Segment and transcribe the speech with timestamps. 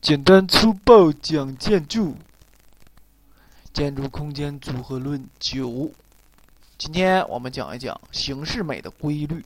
[0.00, 2.16] 简单粗暴讲建筑，
[3.70, 5.92] 建筑空间组合论九。
[6.78, 9.44] 今天我们讲一讲形式美的规律。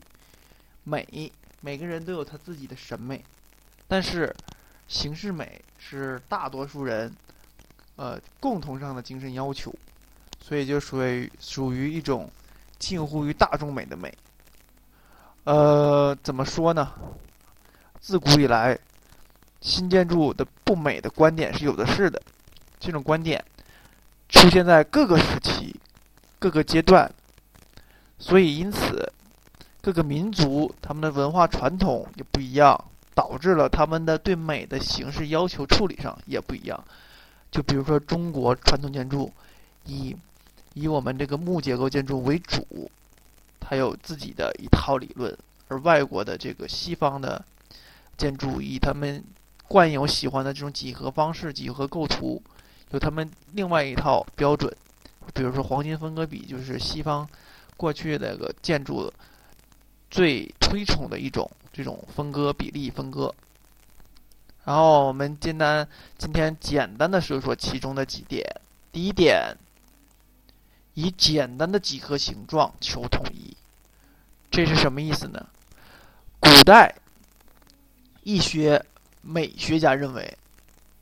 [0.85, 3.25] 美，每个人都有他自己的审美，
[3.89, 4.33] 但是
[4.87, 7.13] 形式美是大多数人
[7.97, 9.75] 呃共同上的精神要求，
[10.41, 12.31] 所以就属于属于一种
[12.79, 14.17] 近乎于大众美的美。
[15.43, 16.93] 呃，怎么说呢？
[18.01, 18.79] 自古以来。
[19.65, 22.21] 新建筑的不美的观点是有的是的，
[22.79, 23.43] 这种观点
[24.29, 25.75] 出现在各个时期、
[26.39, 27.11] 各个阶段，
[28.19, 29.11] 所以因此
[29.81, 32.79] 各个民族他们的文化传统也不一样，
[33.15, 36.85] 导致了他们的对美的形式要求处理上也不一样。
[37.51, 39.33] 就比如说中国传统建筑
[39.87, 40.15] 以
[40.75, 42.91] 以我们这个木结构建筑为主，
[43.59, 45.35] 它有自己的一套理论，
[45.69, 47.43] 而外国的这个西方的
[48.19, 49.25] 建筑以他们。
[49.67, 52.43] 惯有喜欢的这种几何方式、几何构图，
[52.91, 54.75] 有他们另外一套标准。
[55.33, 57.27] 比如说黄金分割比，就是西方
[57.77, 59.13] 过去那个建筑
[60.11, 63.35] 最推崇的一种这种分割比例分割。
[64.65, 68.45] 然后我们简单今天简单的说说其中的几点。
[68.93, 69.57] 第一点，
[70.93, 73.57] 以简单的几何形状求统一，
[74.51, 75.47] 这是什么意思呢？
[76.39, 76.95] 古代
[78.23, 78.85] 易学。
[79.27, 80.37] 美学家认为，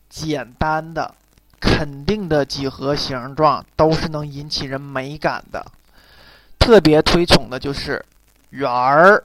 [0.08, 1.12] 简单的、
[1.60, 5.66] 肯定的几何形状都是能引起人美感的。
[6.58, 8.04] 特别推崇的就是
[8.50, 9.24] 圆儿、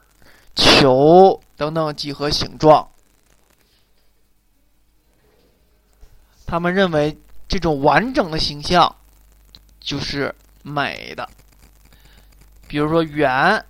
[0.55, 2.89] 球等等几何形状。
[6.47, 7.15] 他们认为
[7.47, 8.95] 这种完整的形象
[9.79, 11.29] 就是美的。
[12.67, 13.63] 比如说圆，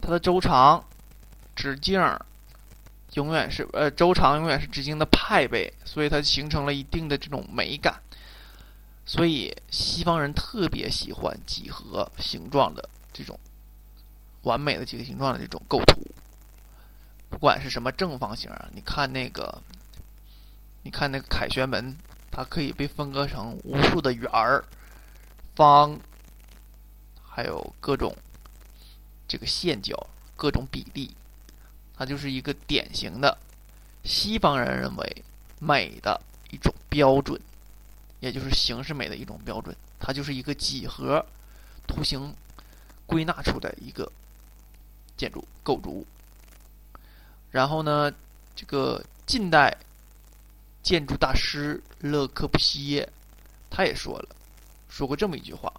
[0.00, 0.84] 它的周长、
[1.54, 2.02] 直径。
[3.14, 8.00] 永远是呃周长永远是直径的派倍，所以它形成了一定的这种美感。
[9.04, 13.38] 所以西方人特别喜欢几何形状的这种
[14.42, 16.00] 完美的几何形状的这种构图。
[17.28, 19.62] 不管是什么正方形啊，你看那个，
[20.82, 21.96] 你看那个凯旋门，
[22.30, 24.64] 它可以被分割成无数的圆儿、
[25.54, 25.98] 方，
[27.22, 28.16] 还有各种
[29.26, 31.16] 这个线角、各种比例。
[32.02, 33.38] 它就是一个典型的
[34.02, 35.24] 西方人认为
[35.60, 36.20] 美的
[36.50, 37.40] 一种标准，
[38.18, 39.72] 也就是形式美的一种标准。
[40.00, 41.24] 它就是一个几何
[41.86, 42.34] 图形
[43.06, 44.10] 归纳出的一个
[45.16, 46.06] 建筑构筑物。
[47.52, 48.12] 然后呢，
[48.56, 49.72] 这个近代
[50.82, 53.08] 建筑大师勒柯布西耶
[53.70, 54.28] 他也说了，
[54.88, 55.72] 说过这么一句话：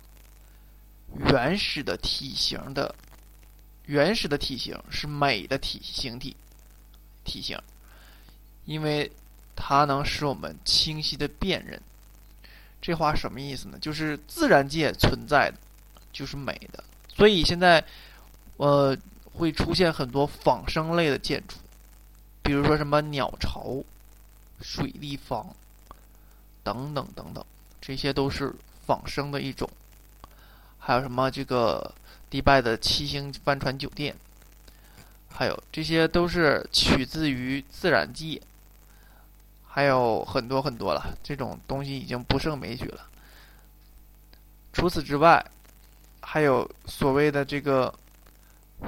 [1.29, 2.95] 原始的体型的。
[3.85, 6.35] 原始的体型是美的体形体
[7.23, 7.59] 体型，
[8.65, 9.11] 因为
[9.55, 11.81] 它能使我们清晰的辨认。
[12.81, 13.77] 这话什么意思呢？
[13.79, 15.57] 就是自然界存在的
[16.11, 16.83] 就是美的，
[17.15, 17.83] 所以现在
[18.57, 18.97] 呃
[19.33, 21.55] 会出现很多仿生类的建筑，
[22.41, 23.81] 比如说什么鸟巢、
[24.61, 25.45] 水立方
[26.61, 27.45] 等等等等，
[27.81, 28.53] 这些都是
[28.85, 29.69] 仿生的一种。
[30.85, 31.93] 还有什么这个？
[32.33, 34.15] 迪拜的七星帆船酒店，
[35.29, 38.41] 还有这些都是取自于自然界，
[39.67, 41.15] 还有很多很多了。
[41.21, 43.07] 这种东西已经不胜枚举了。
[44.71, 45.45] 除此之外，
[46.21, 47.93] 还有所谓的这个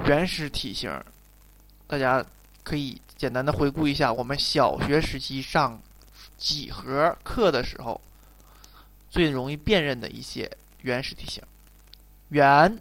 [0.06, 0.90] 原始体型，
[1.86, 2.26] 大家
[2.64, 5.80] 可以简单的回顾一下我们小学时期上
[6.36, 8.00] 几何课的时候
[9.08, 11.40] 最容易辨认的一些原始体型，
[12.30, 12.78] 圆。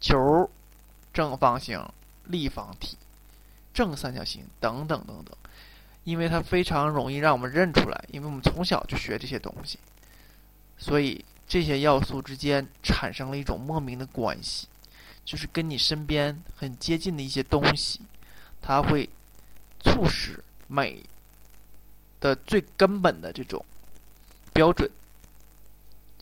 [0.00, 0.50] 球、
[1.14, 1.82] 正方形、
[2.24, 2.98] 立方体、
[3.72, 5.34] 正三角形等等等等，
[6.02, 9.78] 因为它非常容易让我们认出来，因为我们从小就学这些东西，
[10.76, 14.68] 所以这些要素之间产生了一种莫名的关系，
[15.24, 18.02] 就是跟你身边很接近的一些东西，
[18.60, 19.08] 它会
[19.80, 21.02] 促使美
[22.20, 23.64] 的最根本的这种
[24.52, 24.90] 标准，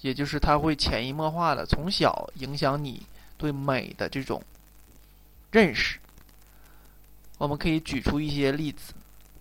[0.03, 3.07] 也就是它会潜移默化的从小影响你。
[3.39, 4.41] 对美的这种
[5.51, 5.99] 认识，
[7.39, 8.93] 我们可以举出一些例子，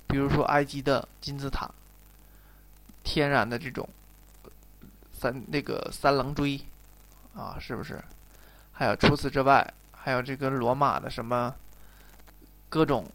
[0.07, 1.69] 比如说埃及的金字塔，
[3.03, 3.87] 天然的这种
[5.13, 6.59] 三那个三棱锥
[7.35, 8.03] 啊，是不是？
[8.71, 11.53] 还有除此之外，还有这个罗马的什么
[12.69, 13.05] 各种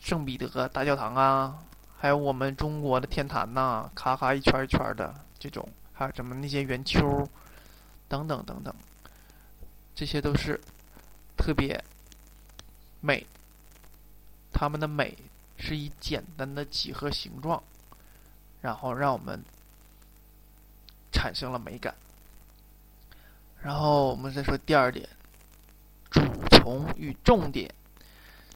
[0.00, 1.58] 圣彼得大教堂啊，
[1.98, 5.68] 还有我们中国的天坛呐，咔咔一圈一圈的这种，
[6.00, 7.28] 还有什么那些圆丘
[8.08, 8.74] 等等等等。
[9.94, 10.58] 这些都是
[11.36, 11.78] 特别
[13.02, 13.26] 美，
[14.50, 15.14] 他们的美
[15.58, 17.62] 是以简单的几何形状，
[18.62, 19.44] 然后让我们
[21.12, 21.94] 产生了美感。
[23.60, 25.06] 然后我们再说第二点，
[26.10, 27.70] 主从与重点，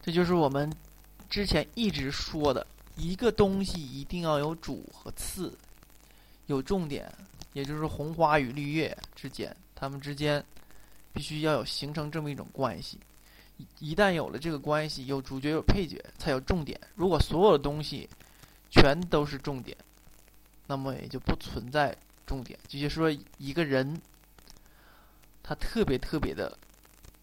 [0.00, 0.74] 这就是我们
[1.28, 5.58] 之前一直说的，一个东西一定要有主和次，
[6.46, 7.12] 有重点，
[7.54, 10.44] 也就是红花与绿叶之间，它们之间
[11.14, 13.00] 必须要有形成这么一种关系。
[13.56, 16.78] 一一旦有了这个关系，有主角有配角，才有重点。
[16.94, 18.06] 如果所有的东西
[18.70, 19.74] 全都是重点，
[20.66, 21.96] 那么也就不存在
[22.26, 22.58] 重点。
[22.68, 23.98] 就是说，一个人。
[25.46, 26.56] 他特别特别的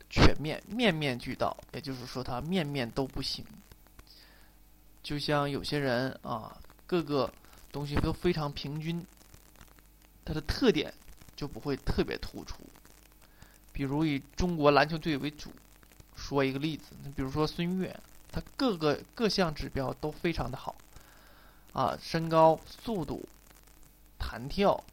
[0.07, 3.44] 全面，面面俱到，也就是说他面面都不行。
[5.01, 6.56] 就像有些人啊，
[6.86, 7.33] 各个
[7.72, 9.04] 东西都非常平均，
[10.23, 10.94] 它的特点
[11.35, 12.57] 就不会特别突出。
[13.73, 15.51] 比如以中国篮球队为主，
[16.15, 18.00] 说一个例子，比如说孙悦，
[18.31, 20.75] 他各个各项指标都非常的好，
[21.73, 23.27] 啊，身高、速度、
[24.19, 24.83] 弹跳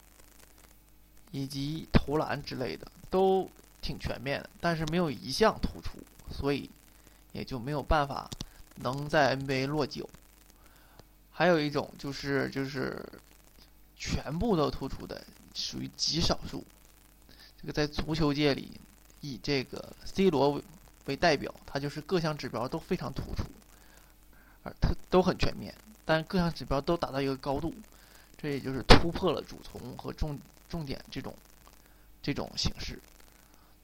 [1.33, 2.87] 以及投篮之类的。
[3.11, 3.49] 都
[3.81, 5.99] 挺全面的，但是没有一项突出，
[6.31, 6.69] 所以
[7.33, 8.29] 也就没有办法
[8.75, 10.07] 能在 NBA 落脚。
[11.31, 13.03] 还有一种就是就是
[13.99, 15.23] 全部都突出的，
[15.55, 16.65] 属于极少数。
[17.61, 18.81] 这个在足球界里，
[19.21, 20.63] 以这个 C 罗为
[21.07, 23.45] 为代表，他就是各项指标都非常突出，
[24.63, 25.75] 而他都很全面，
[26.05, 27.75] 但各项指标都达到一个高度，
[28.37, 31.35] 这也就是突破了主从和重重点这种。
[32.21, 32.99] 这种形式，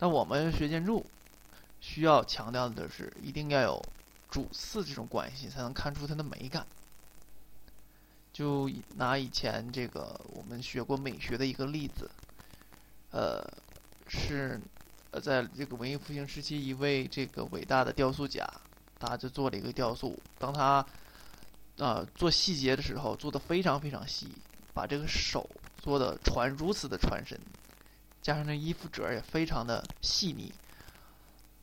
[0.00, 1.06] 那我们学建筑
[1.80, 3.82] 需要强调的是，一定要有
[4.28, 6.66] 主次这种关系，才能看出它的美感。
[8.34, 12.10] 就拿以前这个我们学过美学的一个例子，
[13.12, 13.48] 呃，
[14.08, 14.60] 是
[15.12, 18.44] 呃，在这个文艺复兴时期，一位这个伟大的雕塑家，
[18.98, 20.20] 他就做了一个雕塑。
[20.36, 20.84] 当他
[21.78, 24.26] 啊做细节的时候，做的非常非常细，
[24.72, 25.48] 把这个手
[25.78, 27.40] 做的传如此的传神。
[28.20, 30.52] 加上那衣服褶也非常的细腻，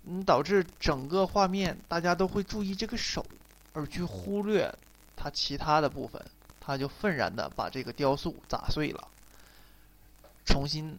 [0.05, 3.25] 嗯，导致整个画面大家都会注意这个手，
[3.73, 4.73] 而去忽略
[5.17, 6.23] 它其他的部分，
[6.71, 9.09] 他就愤然的把这个雕塑砸碎了，
[10.45, 10.97] 重新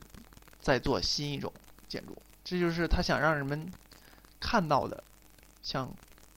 [0.61, 1.51] 再做新一种
[1.89, 2.15] 建筑。
[2.45, 3.73] 这就是他想让人们
[4.39, 5.03] 看到的，
[5.63, 5.91] 像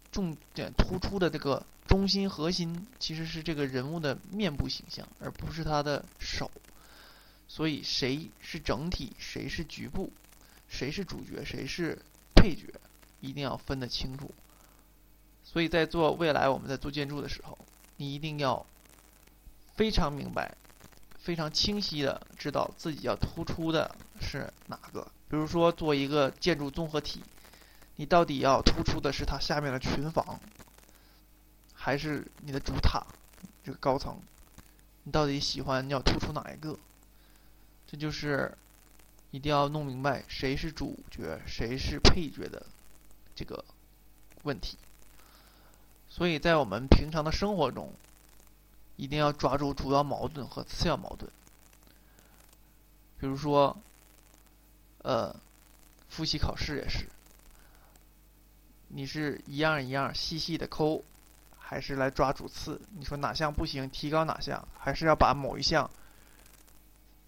[0.09, 6.49] 重点突出的这个中心核心，其实是这个人物的面部形象，而不是他的手。
[7.49, 10.13] 所以，谁是整体，谁是局部，
[10.69, 11.99] 谁是主角，谁是
[12.33, 12.73] 配角，
[13.19, 14.33] 一定要分得清楚。
[15.43, 17.57] 所以在做未来我们在做建筑的时候，
[17.97, 18.65] 你一定要
[19.75, 20.55] 非常明白、
[21.19, 25.05] 非常清晰的知道自己要突出的是哪个。
[25.27, 27.21] 比如说，做一个建筑综合体，
[27.95, 30.39] 你到底要突出的是它下面的群房，
[31.73, 33.05] 还是你的主塔
[33.63, 34.17] 这个高层？
[35.03, 36.77] 你到底喜欢要突出哪一个？
[37.87, 38.55] 这就是
[39.31, 42.65] 一定要弄明白谁是主角，谁是配角的
[43.35, 43.63] 这个
[44.43, 44.77] 问题。
[46.07, 47.93] 所以在我们平常的生活中，
[48.97, 51.31] 一定要抓住主要矛盾和次要矛盾。
[53.19, 53.75] 比如说，
[54.99, 55.35] 呃，
[56.09, 57.07] 复习考试也是，
[58.87, 61.03] 你是一样一样细细的抠，
[61.57, 62.79] 还是来抓主次？
[62.97, 64.67] 你说哪项不行，提高哪项？
[64.77, 65.89] 还是要把某一项？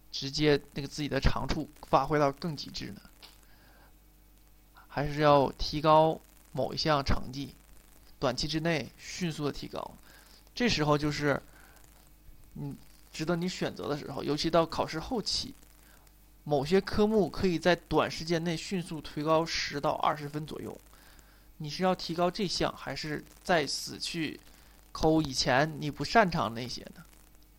[0.10, 3.02] 直接那个自己的长处发挥到更极致呢，
[4.88, 6.20] 还是要提高
[6.54, 7.54] 某一项成绩，
[8.18, 9.92] 短期之内迅速的提高。
[10.56, 11.40] 这时候就是，
[12.60, 12.76] 嗯，
[13.12, 14.24] 值得你选择的时候。
[14.24, 15.54] 尤其到考试后期，
[16.44, 20.78] 某些科目可以在短时间内迅速推高十到二十分左右。
[21.58, 24.40] 你是要提高这项，还是再死去
[24.92, 27.04] 抠以前你不擅长那些呢？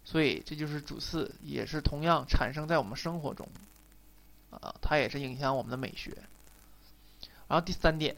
[0.05, 3.47] 所以这就是主次，也是同样产生在我们生活中，
[4.50, 6.17] 啊，它也是影响我们的美学。
[7.47, 8.17] 然后第三点，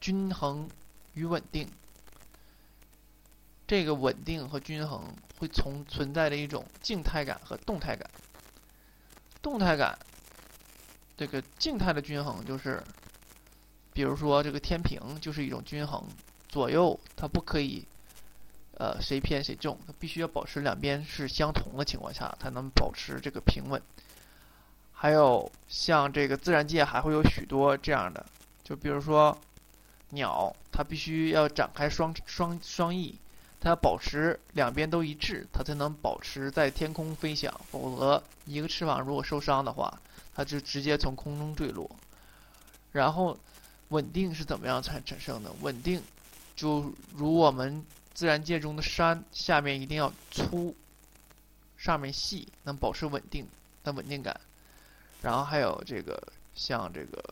[0.00, 0.68] 均衡
[1.14, 1.68] 与稳定。
[3.68, 8.10] 这个稳定和均衡会从存在的一种静态感和动态感。
[9.40, 9.96] 动态感，
[11.16, 12.82] 这个静态的均衡就是，
[13.92, 16.02] 比如说这个天平就是一种均衡，
[16.48, 17.86] 左右它不可以。
[18.80, 23.82] 呃，谁偏谁重，它必须要保持两边是相同的情况下，才能保持这个平稳。
[24.92, 28.24] 还有像这个自然界还会有许多这样的，
[28.62, 29.36] 就比如说
[30.10, 33.18] 鸟，它必须要展开双双双翼，
[33.60, 37.52] 它要保持两边都一致，它才能保持在天空飞翔。
[37.70, 40.00] 否则，一个翅膀如果受伤的话，
[40.34, 41.90] 它就直接从空中坠落。
[42.92, 43.36] 然后，
[43.88, 45.52] 稳定是怎么样才产生的？
[45.60, 46.02] 稳定。
[46.54, 47.84] 就如我们
[48.14, 50.74] 自然界中的山，下面一定要粗，
[51.76, 53.46] 上面细，能保持稳定
[53.84, 54.40] 的稳定感。
[55.22, 56.20] 然后还有这个
[56.54, 57.22] 像这个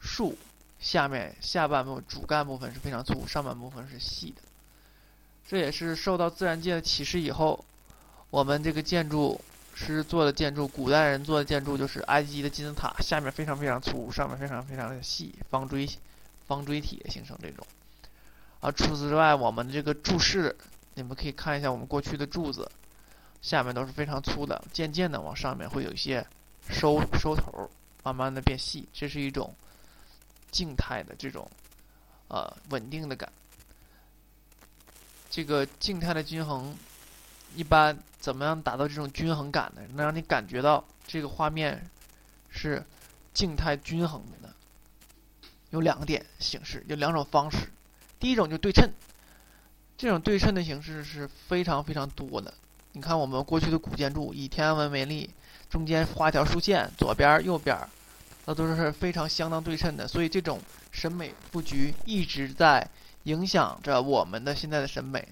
[0.00, 0.36] 树，
[0.78, 4.42] 下面下半部主干部分是非常粗，上半部分是细的。
[5.52, 7.62] 这也是受到自然界的启示以后，
[8.30, 9.38] 我们这个建筑
[9.74, 15.86] 师做的建筑，古代人做的建筑就是埃及的金字塔，下面非常非常粗，上面非常非常的细，方锥
[16.46, 17.66] 方锥体形成这种。
[18.62, 20.56] 啊，除此之外，我们这个柱式，
[20.94, 22.66] 你们可以看一下我们过去的柱子，
[23.42, 26.26] 下面都是非常粗的，渐渐的往上面会有一些
[26.70, 27.70] 收收头，
[28.02, 29.54] 慢慢的变细，这是一种
[30.50, 31.46] 静态的这种
[32.28, 33.30] 呃稳定的感。
[35.32, 36.76] 这个静态的均衡，
[37.56, 39.80] 一般怎么样达到这种均衡感呢？
[39.94, 41.88] 能让你感觉到这个画面
[42.50, 42.84] 是
[43.32, 44.54] 静态均衡的呢，
[45.70, 47.72] 有两个点形式，有两种方式。
[48.20, 48.90] 第一种就对称，
[49.96, 52.52] 这种对称的形式是非常非常多的。
[52.92, 55.30] 你看我们过去的古建筑，以天安门为例，
[55.70, 57.74] 中间画一条竖线，左边右边，
[58.44, 60.06] 那都是非常相当对称的。
[60.06, 60.60] 所以这种
[60.90, 62.86] 审美布局一直在。
[63.24, 65.26] 影响着我们的现在的审美，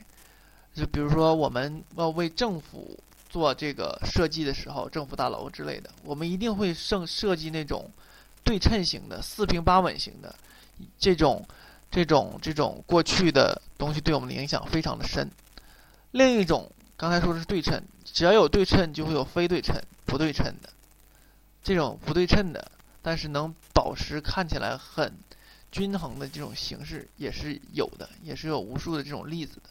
[0.75, 7.91] 就比如说我们要为政府做这个设计的时候，政府大楼之类的，我们一定会设设计那种
[8.45, 10.35] 对称型的、四平八稳型的，
[10.99, 11.45] 这种、
[11.91, 15.29] 这种、这种过去的东西对我们的影响非常的深。
[16.13, 19.75] 另一种刚才说的是对称，只要有对称就会有非对称、
[20.07, 20.69] 不对称的，
[21.63, 22.71] 这种不对称的，
[23.03, 25.13] 但是能保持看起来很。
[25.73, 29.71] 均衡的这种形式也是有的，也是有无数的这种例子的。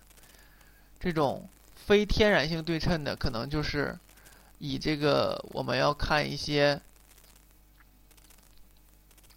[0.99, 3.97] 这种非天然性对称的，可能就是
[4.59, 6.81] 以这个我们要看一些，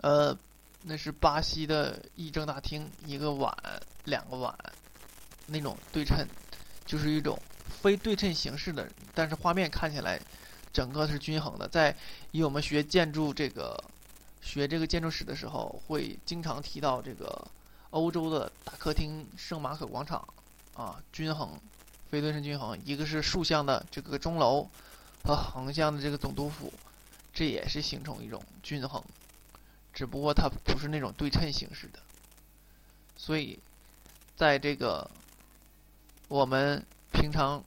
[0.03, 0.37] 呃，
[0.83, 3.53] 那是巴西的议政大厅，一个碗，
[4.05, 4.57] 两个碗，
[5.47, 6.25] 那种对称，
[6.87, 7.37] 就是一种
[7.83, 10.21] 非对称形式的，但是画面看起来
[10.73, 11.67] 整个是均衡的。
[11.67, 11.97] 在
[12.31, 13.83] 以我们学建筑这个。
[14.43, 17.49] 学这个建筑史的时候，会经常提到这个
[17.91, 20.29] 欧洲的大客厅圣马可广场，
[20.75, 21.59] 啊，均衡，
[22.11, 22.79] 非对称均衡。
[22.85, 24.69] 一个是竖向的这个钟楼
[25.25, 26.73] 和横向的这个总督府，
[27.33, 29.03] 这也是形成一种均衡，
[29.95, 32.01] 只不过它不是那种对称形式的。
[33.17, 33.59] 所以，
[34.37, 35.09] 在这个
[36.27, 37.63] 我们平常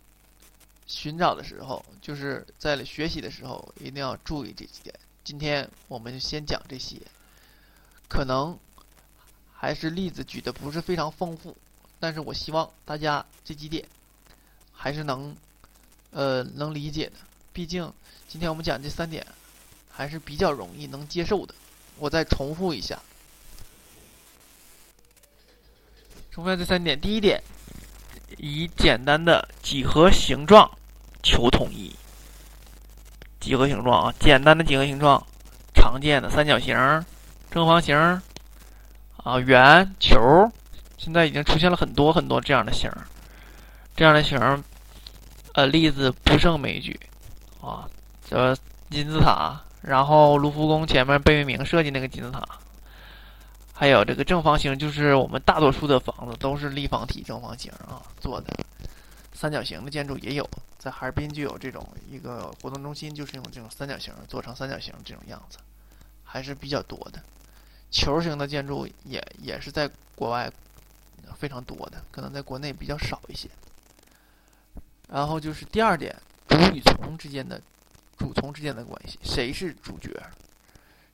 [0.86, 4.94] 寻找的时候，就是在学习的时候，一定要注意这几点。
[5.26, 6.98] 今天我们就先讲这些，
[8.08, 8.56] 可能
[9.52, 11.58] 还是例子举的不是非常丰富，
[12.00, 13.84] 但是我希望大家这几点
[14.72, 15.36] 还是能
[16.12, 17.14] 呃能理解的。
[17.52, 17.92] 毕竟
[18.28, 19.26] 今天我们讲这三点
[19.90, 21.56] 还是比较容易能接受的。
[21.98, 23.02] 我再重复一下，
[26.30, 27.02] 重复下这三点。
[27.02, 27.42] 第一点，
[28.38, 30.70] 以简单的几何形状
[31.24, 31.96] 求统一。
[33.46, 35.24] 几何形状啊，简单的几何形状，
[35.76, 36.76] 常见的三角形、
[37.52, 37.96] 正方形
[39.18, 40.52] 啊、圆、球，
[40.98, 42.90] 现在已经出现了很多很多这样的形，
[43.96, 44.64] 这样的形，
[45.54, 47.00] 呃，例子不胜枚举
[47.62, 47.88] 啊。
[48.28, 48.58] 这
[48.90, 52.42] 金字塔，然后卢浮宫前面贝聿铭设计那个金字塔，
[53.74, 58.48] 还有这个正方形，就是我们大多数的房子都是立方体正方形啊做的。
[59.46, 60.50] 三角形的建筑也有，
[60.80, 65.60] 在哈尔滨就有这种一个活动中心，就是用这种三角形做成三角形这种样子，
[66.24, 67.22] 还是比较多的。
[67.92, 70.52] 球形的建筑也也是在国外
[71.38, 73.48] 非常多的，可能在国内比较少一些。
[75.10, 77.62] 然后就是第二点，主与从之间的
[78.18, 80.10] 主从之间的关系，谁是主角，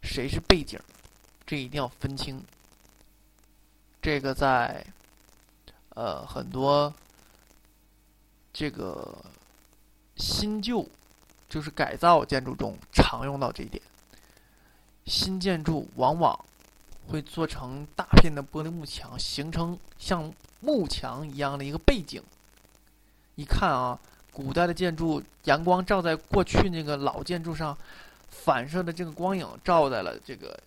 [0.01, 0.79] 谁是背景，
[1.45, 2.41] 这一定要分清。
[4.01, 4.85] 这个在
[5.89, 6.93] 呃很多。
[8.53, 9.17] 这个
[10.17, 10.85] 新旧
[11.47, 13.81] 就是改造建筑中常用到这一点。
[15.05, 16.37] 新建筑往往
[17.07, 22.21] 会做成大片的玻璃幕墙，形成像幕墙一样的一个背景。
[23.35, 23.99] 一看啊，
[24.31, 27.75] 古代的建筑，阳光照在过去那个老建筑上，
[28.29, 30.57] 反射的这个光影照在了这个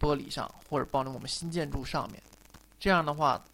[0.00, 2.22] 玻璃上，或者帮助我们新建筑上面。
[2.78, 3.44] 这样的话，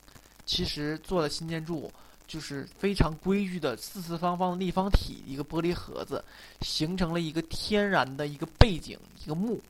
[0.44, 1.90] 其实做的新建筑。
[2.32, 6.24] 就是非常规矩的四四方方的立方体，一个玻璃盒子，
[6.62, 9.60] 形成了一个天然的一个背景，一个幕，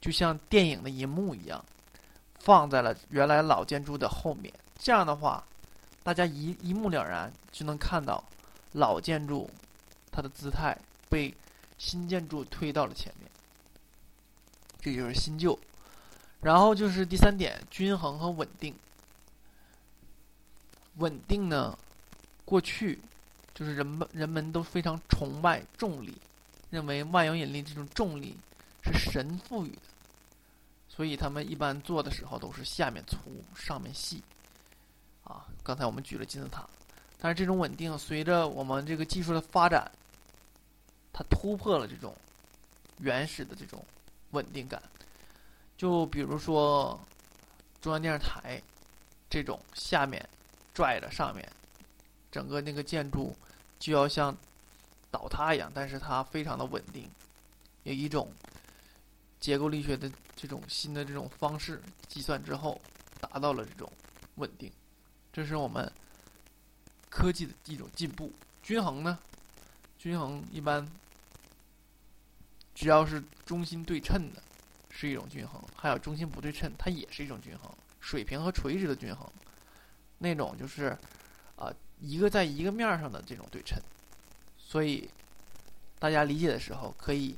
[0.00, 1.64] 就像电影的银幕一样，
[2.40, 4.52] 放在了原来老建筑的后面。
[4.76, 5.44] 这样的话，
[6.02, 8.24] 大家一一目了然，就能看到
[8.72, 9.48] 老建筑
[10.10, 10.76] 它的姿态
[11.08, 11.32] 被
[11.78, 13.30] 新建筑推到了前面。
[14.80, 15.56] 这就是新旧。
[16.40, 18.74] 然后就是第三点，均衡和稳定。
[21.00, 21.76] 稳定呢，
[22.44, 22.98] 过去
[23.52, 26.16] 就是人们人们都非常崇拜重力，
[26.70, 28.36] 认为万有引力这种重力
[28.82, 29.82] 是神赋予的，
[30.88, 33.18] 所以他们一般做的时候都是下面粗，
[33.54, 34.22] 上面细。
[35.24, 36.68] 啊，刚才我们举了金字塔，
[37.18, 39.90] 但是这种稳定随着我们这个技术的发展，
[41.12, 42.16] 它突破了这种
[42.98, 43.84] 原始的这种
[44.30, 44.82] 稳定感。
[45.76, 46.98] 就比如说
[47.80, 48.60] 中央电视台
[49.28, 50.28] 这种下面
[50.80, 51.46] 拽着上面，
[52.32, 53.36] 整个那个建筑
[53.78, 54.34] 就要像
[55.10, 57.06] 倒塌一样，但是它非常的稳定，
[57.82, 58.32] 有一种
[59.38, 62.80] 结构力学的这种新的这种方式计算之后，
[63.20, 63.92] 达到了这种
[64.36, 64.72] 稳定。
[65.30, 65.92] 这是我们
[67.10, 68.32] 科技的一种进步。
[68.62, 69.18] 均衡呢？
[69.98, 70.90] 均衡一般
[72.74, 74.42] 只要是中心对称的，
[74.88, 77.70] 是一种均衡；还有中心不对称，它也是一种均衡。
[78.00, 79.30] 水平和垂直的均衡，
[80.22, 80.96] 那种就是
[81.56, 83.76] 啊一个在一个面上的这种对称。
[84.56, 85.10] 所以
[85.98, 87.34] 大家理解的时候，可以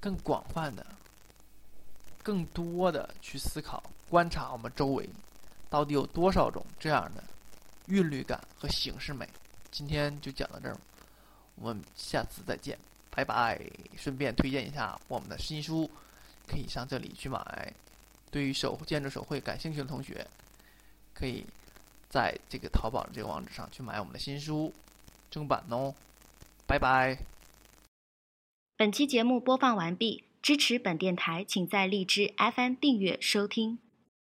[0.00, 0.84] 更广泛的、
[2.22, 5.08] 更多的去思考、观察我们周围。
[5.70, 7.22] 到底有多少种这样的
[7.88, 9.28] 韵律感和形式美？
[9.70, 10.76] 今天就讲到这儿，
[11.56, 12.78] 我们下次再见，
[13.10, 13.60] 拜拜！
[13.94, 15.88] 顺便推荐一下我们的新书，
[16.46, 17.70] 可以上这里去买。
[18.30, 20.26] 对于手建筑手绘感兴趣的同学，
[21.12, 21.44] 可以
[22.48, 24.72] 这个淘宝的这个网址上去买我们的新书
[25.30, 25.94] 正版哦。
[26.66, 27.18] 拜拜！
[28.76, 33.78] 本期节目播放完毕，支持本电台，请在荔枝 FM 订阅收听。